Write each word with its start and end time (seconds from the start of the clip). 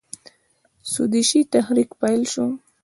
سودیشي 0.91 1.41
تحریک 1.53 1.89
پیل 1.99 2.21
شو. 2.33 2.47